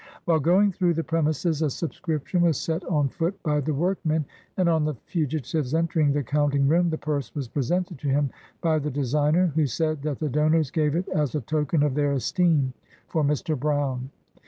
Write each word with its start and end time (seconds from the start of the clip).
While 0.25 0.39
going 0.39 0.71
through 0.71 0.95
the 0.95 1.03
premises, 1.03 1.61
a 1.61 1.69
subscription 1.69 2.41
was 2.41 2.59
set 2.59 2.83
on 2.85 3.07
foot 3.07 3.37
by 3.43 3.59
the 3.61 3.75
workmen, 3.75 4.25
and 4.57 4.67
on 4.67 4.83
the 4.83 4.95
fugitive's 5.05 5.75
entering 5.75 6.11
the 6.11 6.23
counting 6.23 6.67
room, 6.67 6.89
the 6.89 6.97
purse 6.97 7.35
was 7.35 7.47
presented 7.47 7.99
to 7.99 8.07
him 8.09 8.31
by 8.61 8.79
the 8.79 8.89
designer, 8.89 9.51
who 9.53 9.67
said 9.67 10.01
that 10.01 10.17
the 10.17 10.27
donors 10.27 10.71
gave 10.71 10.95
it 10.95 11.07
as 11.09 11.35
a 11.35 11.41
token 11.41 11.83
of 11.83 11.93
their 11.93 12.13
esteem 12.13 12.73
for 13.09 13.23
Mr. 13.23 13.55
Brown. 13.55 14.09